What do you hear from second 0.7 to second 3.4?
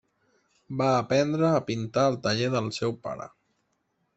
Va aprendre a pintar al taller del seu pare.